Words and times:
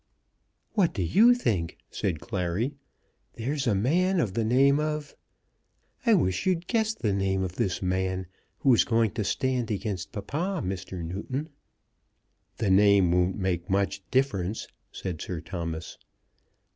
"What 0.73 0.95
d'you 0.95 1.35
think?" 1.35 1.77
said 1.91 2.19
Clary; 2.19 2.73
"there's 3.35 3.67
a 3.67 3.75
man 3.75 4.19
of 4.19 4.33
the 4.33 4.43
name 4.43 4.79
of. 4.79 5.15
I 6.07 6.15
wish 6.15 6.47
you'd 6.47 6.65
guess 6.65 6.95
the 6.95 7.13
name 7.13 7.43
of 7.43 7.57
this 7.57 7.83
man 7.83 8.25
who 8.61 8.73
is 8.73 8.83
going 8.83 9.11
to 9.11 9.23
stand 9.23 9.69
against 9.69 10.11
papa, 10.11 10.59
Mr. 10.65 11.03
Newton." 11.05 11.49
"The 12.57 12.71
name 12.71 13.11
won't 13.11 13.37
make 13.37 13.69
much 13.69 14.01
difference," 14.09 14.67
said 14.91 15.21
Sir 15.21 15.39
Thomas. 15.39 15.99